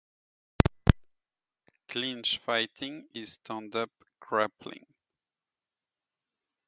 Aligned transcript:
Clinch 1.87 2.39
fighting 2.39 3.07
is 3.13 3.33
stand-up 3.33 3.91
grappling. 4.19 4.87